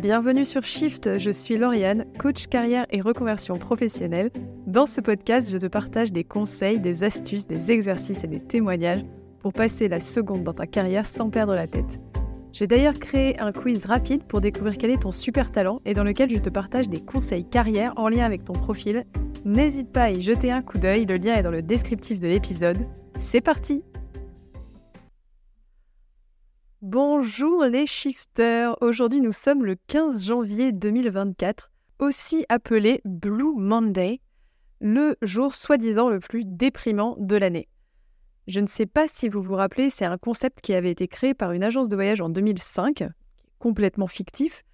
[0.00, 4.30] Bienvenue sur Shift, je suis Lauriane, coach carrière et reconversion professionnelle.
[4.68, 9.04] Dans ce podcast, je te partage des conseils, des astuces, des exercices et des témoignages
[9.40, 11.98] pour passer la seconde dans ta carrière sans perdre la tête.
[12.52, 16.04] J'ai d'ailleurs créé un quiz rapide pour découvrir quel est ton super talent et dans
[16.04, 19.02] lequel je te partage des conseils carrière en lien avec ton profil.
[19.44, 22.28] N'hésite pas à y jeter un coup d'œil, le lien est dans le descriptif de
[22.28, 22.78] l'épisode.
[23.18, 23.82] C'est parti
[26.80, 34.20] Bonjour les shifters, aujourd'hui nous sommes le 15 janvier 2024, aussi appelé Blue Monday,
[34.80, 37.66] le jour soi-disant le plus déprimant de l'année.
[38.46, 41.34] Je ne sais pas si vous vous rappelez, c'est un concept qui avait été créé
[41.34, 43.08] par une agence de voyage en 2005,
[43.58, 44.64] complètement fictif,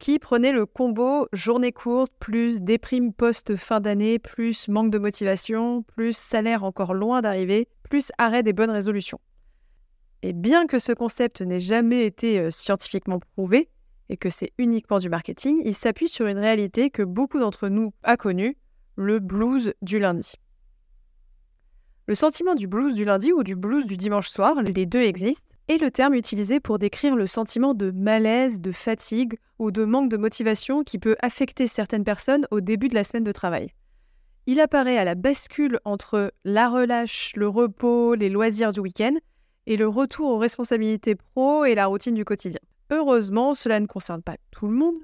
[0.00, 6.16] qui prenait le combo journée courte plus déprime post-fin d'année, plus manque de motivation, plus
[6.16, 9.20] salaire encore loin d'arriver, plus arrêt des bonnes résolutions.
[10.26, 13.68] Et bien que ce concept n'ait jamais été euh, scientifiquement prouvé,
[14.08, 17.92] et que c'est uniquement du marketing, il s'appuie sur une réalité que beaucoup d'entre nous
[18.02, 18.56] a connue,
[18.96, 20.32] le blues du lundi.
[22.06, 25.54] Le sentiment du blues du lundi ou du blues du dimanche soir, les deux existent,
[25.68, 30.08] est le terme utilisé pour décrire le sentiment de malaise, de fatigue ou de manque
[30.10, 33.74] de motivation qui peut affecter certaines personnes au début de la semaine de travail.
[34.46, 39.16] Il apparaît à la bascule entre la relâche, le repos, les loisirs du week-end
[39.66, 42.60] et le retour aux responsabilités pro et la routine du quotidien.
[42.90, 44.96] Heureusement, cela ne concerne pas tout le monde,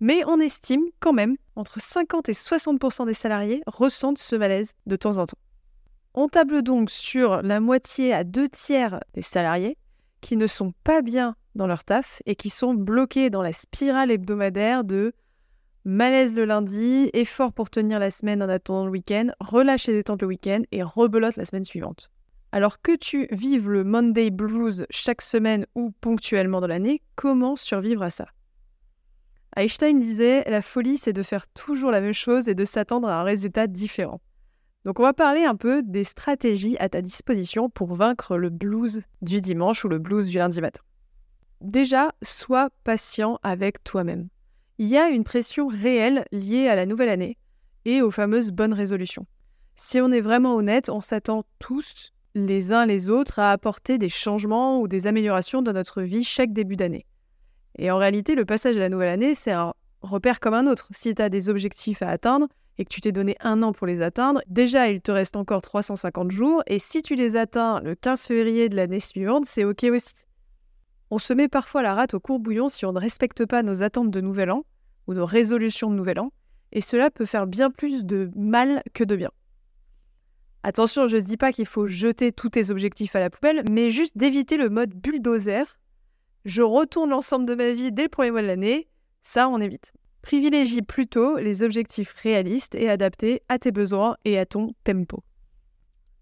[0.00, 4.96] mais on estime quand même entre 50 et 60% des salariés ressentent ce malaise de
[4.96, 5.38] temps en temps.
[6.14, 9.76] On table donc sur la moitié à deux tiers des salariés
[10.20, 14.10] qui ne sont pas bien dans leur taf et qui sont bloqués dans la spirale
[14.10, 15.12] hebdomadaire de
[15.84, 20.22] malaise le lundi, effort pour tenir la semaine en attendant le week-end, relâche et détente
[20.22, 22.10] le week-end et rebelote la semaine suivante.
[22.50, 28.02] Alors que tu vives le Monday Blues chaque semaine ou ponctuellement dans l'année, comment survivre
[28.02, 28.26] à ça?
[29.54, 33.20] Einstein disait La folie, c'est de faire toujours la même chose et de s'attendre à
[33.20, 34.20] un résultat différent.
[34.84, 39.02] Donc on va parler un peu des stratégies à ta disposition pour vaincre le blues
[39.20, 40.80] du dimanche ou le blues du lundi matin.
[41.60, 44.28] Déjà, sois patient avec toi-même.
[44.78, 47.36] Il y a une pression réelle liée à la nouvelle année
[47.84, 49.26] et aux fameuses bonnes résolutions.
[49.74, 52.12] Si on est vraiment honnête, on s'attend tous,
[52.46, 56.52] les uns les autres, à apporter des changements ou des améliorations dans notre vie chaque
[56.52, 57.06] début d'année.
[57.78, 60.88] Et en réalité, le passage à la nouvelle année, c'est un repère comme un autre.
[60.90, 63.86] Si tu as des objectifs à atteindre, et que tu t'es donné un an pour
[63.86, 67.94] les atteindre, déjà il te reste encore 350 jours et si tu les atteins le
[67.94, 70.14] 15 février de l'année suivante, c'est ok aussi.
[71.10, 74.10] On se met parfois la rate au courbouillon si on ne respecte pas nos attentes
[74.10, 74.64] de nouvel an
[75.06, 76.30] ou nos résolutions de nouvel an
[76.70, 79.30] et cela peut faire bien plus de mal que de bien.
[80.62, 83.90] Attention, je ne dis pas qu'il faut jeter tous tes objectifs à la poubelle, mais
[83.90, 85.78] juste d'éviter le mode bulldozer.
[86.44, 88.88] Je retourne l'ensemble de ma vie dès le premier mois de l'année,
[89.22, 89.92] ça on évite.
[90.22, 95.22] Privilégie plutôt les objectifs réalistes et adaptés à tes besoins et à ton tempo.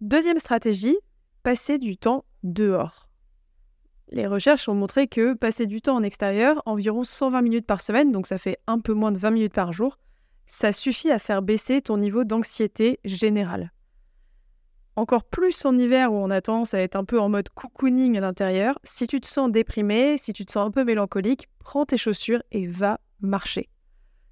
[0.00, 0.96] Deuxième stratégie,
[1.42, 3.08] passer du temps dehors.
[4.10, 8.12] Les recherches ont montré que passer du temps en extérieur, environ 120 minutes par semaine,
[8.12, 9.98] donc ça fait un peu moins de 20 minutes par jour,
[10.46, 13.72] ça suffit à faire baisser ton niveau d'anxiété générale.
[14.96, 18.16] Encore plus en hiver où on a tendance à être un peu en mode cocooning
[18.16, 21.84] à l'intérieur, si tu te sens déprimé, si tu te sens un peu mélancolique, prends
[21.84, 23.68] tes chaussures et va marcher.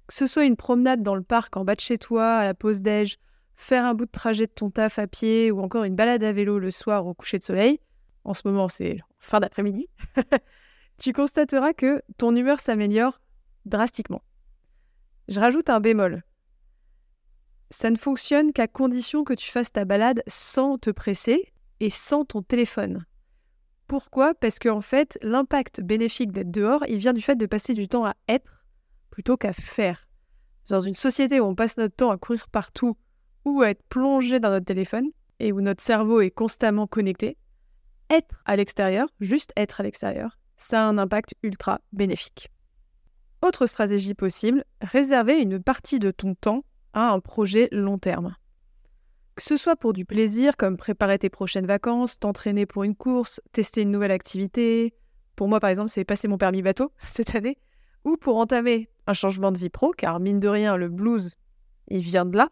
[0.07, 2.55] Que ce soit une promenade dans le parc en bas de chez toi, à la
[2.55, 3.19] pause déj,
[3.55, 6.33] faire un bout de trajet de ton taf à pied ou encore une balade à
[6.33, 7.79] vélo le soir au coucher de soleil,
[8.23, 9.87] en ce moment c'est fin d'après-midi,
[10.97, 13.21] tu constateras que ton humeur s'améliore
[13.65, 14.23] drastiquement.
[15.27, 16.23] Je rajoute un bémol.
[17.77, 22.23] Ça ne fonctionne qu'à condition que tu fasses ta balade sans te presser et sans
[22.23, 23.05] ton téléphone.
[23.85, 24.33] Pourquoi?
[24.33, 28.05] Parce qu'en fait, l'impact bénéfique d'être dehors, il vient du fait de passer du temps
[28.05, 28.63] à être
[29.09, 30.07] plutôt qu'à faire.
[30.69, 32.95] Dans une société où on passe notre temps à courir partout
[33.43, 35.09] ou à être plongé dans notre téléphone
[35.39, 37.37] et où notre cerveau est constamment connecté,
[38.09, 42.47] être à l'extérieur, juste être à l'extérieur, ça a un impact ultra bénéfique.
[43.41, 46.63] Autre stratégie possible, réserver une partie de ton temps
[47.03, 48.35] un projet long terme.
[49.35, 53.41] Que ce soit pour du plaisir, comme préparer tes prochaines vacances, t'entraîner pour une course,
[53.51, 54.93] tester une nouvelle activité.
[55.35, 57.57] Pour moi, par exemple, c'est passer mon permis bateau cette année
[58.05, 61.35] ou pour entamer un changement de vie pro, car mine de rien, le blues,
[61.89, 62.49] il vient de là,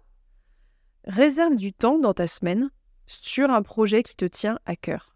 [1.05, 2.69] réserve du temps dans ta semaine
[3.05, 5.15] sur un projet qui te tient à cœur.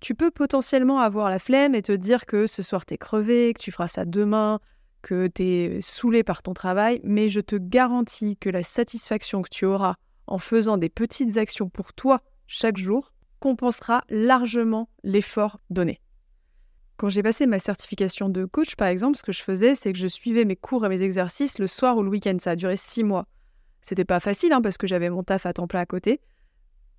[0.00, 3.60] Tu peux potentiellement avoir la flemme et te dire que ce soir t'es crevé, que
[3.60, 4.60] tu feras ça demain,
[5.02, 9.64] que t'es saoulé par ton travail, mais je te garantis que la satisfaction que tu
[9.64, 16.00] auras en faisant des petites actions pour toi chaque jour compensera largement l'effort donné.
[16.96, 19.98] Quand j'ai passé ma certification de coach, par exemple, ce que je faisais, c'est que
[19.98, 22.36] je suivais mes cours et mes exercices le soir ou le week-end.
[22.38, 23.26] Ça a duré six mois.
[23.80, 26.20] C'était pas facile hein, parce que j'avais mon taf à temps plein à côté.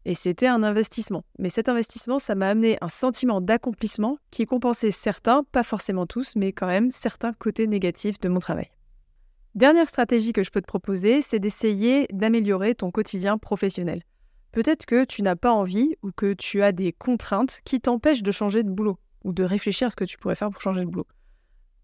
[0.06, 1.24] Et c'était un investissement.
[1.38, 6.36] Mais cet investissement, ça m'a amené un sentiment d'accomplissement qui compensait certains, pas forcément tous,
[6.36, 8.72] mais quand même certains côtés négatifs de mon travail.
[9.54, 14.02] Dernière stratégie que je peux te proposer, c'est d'essayer d'améliorer ton quotidien professionnel.
[14.52, 18.32] Peut-être que tu n'as pas envie ou que tu as des contraintes qui t'empêchent de
[18.32, 20.90] changer de boulot ou de réfléchir à ce que tu pourrais faire pour changer de
[20.90, 21.08] boulot.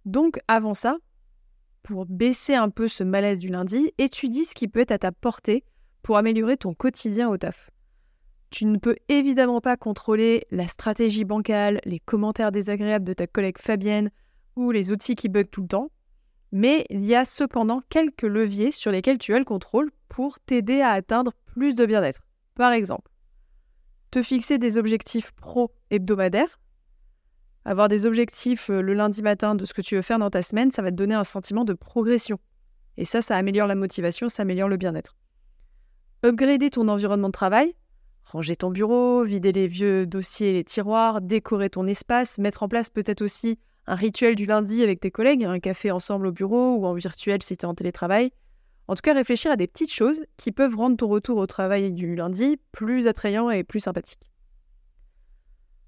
[0.06, 0.98] Donc avant ça,
[1.84, 5.12] pour baisser un peu ce malaise du lundi, étudie ce qui peut être à ta
[5.12, 5.64] portée
[6.04, 7.70] pour améliorer ton quotidien au taf.
[8.50, 13.58] Tu ne peux évidemment pas contrôler la stratégie bancale, les commentaires désagréables de ta collègue
[13.58, 14.10] Fabienne
[14.56, 15.92] ou les outils qui bug tout le temps,
[16.52, 20.82] mais il y a cependant quelques leviers sur lesquels tu as le contrôle pour t'aider
[20.82, 22.22] à atteindre plus de bien-être.
[22.56, 23.12] Par exemple,
[24.12, 26.60] te fixer des objectifs pro hebdomadaires.
[27.66, 30.42] Avoir des objectifs euh, le lundi matin de ce que tu veux faire dans ta
[30.42, 32.40] semaine, ça va te donner un sentiment de progression.
[32.96, 35.16] Et ça, ça améliore la motivation, ça améliore le bien-être.
[36.24, 37.76] Upgrader ton environnement de travail,
[38.28, 42.68] ranger ton bureau, vider les vieux dossiers et les tiroirs, décorer ton espace, mettre en
[42.68, 46.76] place peut-être aussi un rituel du lundi avec tes collègues, un café ensemble au bureau
[46.76, 48.32] ou en virtuel si tu es en télétravail.
[48.90, 51.94] En tout cas, réfléchir à des petites choses qui peuvent rendre ton retour au travail
[51.94, 54.30] du lundi plus attrayant et plus sympathique.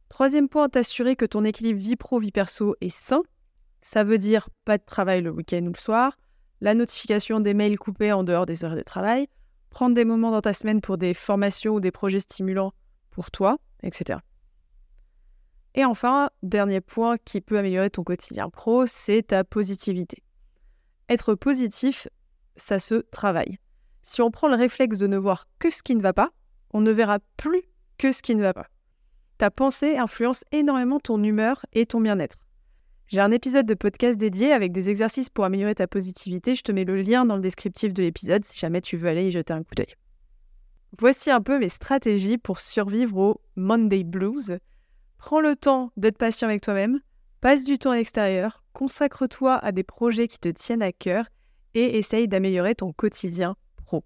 [0.08, 3.22] Troisième point, t'assurer que ton équilibre vie pro-vie perso est sain.
[3.82, 6.18] Ça veut dire pas de travail le week-end ou le soir,
[6.62, 9.28] la notification des mails coupés en dehors des heures de travail,
[9.70, 12.74] prendre des moments dans ta semaine pour des formations ou des projets stimulants
[13.12, 14.20] pour toi, etc.
[15.76, 20.24] Et enfin, dernier point qui peut améliorer ton quotidien pro, c'est ta positivité.
[21.10, 22.08] Être positif,
[22.56, 23.58] ça se travaille.
[24.02, 26.32] Si on prend le réflexe de ne voir que ce qui ne va pas,
[26.72, 27.64] on ne verra plus
[27.98, 28.68] que ce qui ne va pas.
[29.38, 32.38] Ta pensée influence énormément ton humeur et ton bien-être.
[33.10, 36.54] J'ai un épisode de podcast dédié avec des exercices pour améliorer ta positivité.
[36.54, 39.28] Je te mets le lien dans le descriptif de l'épisode si jamais tu veux aller
[39.28, 39.96] y jeter un coup d'œil.
[41.00, 44.60] Voici un peu mes stratégies pour survivre au Monday Blues.
[45.18, 47.00] Prends le temps d'être patient avec toi-même,
[47.42, 51.26] passe du temps à l'extérieur, consacre-toi à des projets qui te tiennent à cœur
[51.74, 53.56] et essaye d'améliorer ton quotidien
[53.86, 54.04] pro.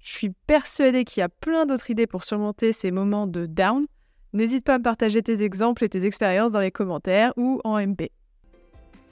[0.00, 3.86] Je suis persuadée qu'il y a plein d'autres idées pour surmonter ces moments de down.
[4.32, 7.78] N'hésite pas à me partager tes exemples et tes expériences dans les commentaires ou en
[7.78, 8.10] MP.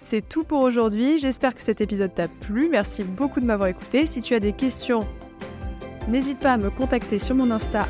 [0.04, 4.04] C'est tout pour aujourd'hui, j'espère que cet épisode t'a plu, merci beaucoup de m'avoir écouté.
[4.04, 5.06] Si tu as des questions,
[6.08, 7.86] n'hésite pas à me contacter sur mon Insta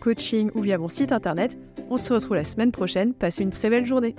[0.00, 1.56] Coaching ou via mon site internet.
[1.88, 4.16] On se retrouve la semaine prochaine, passe une très belle journée.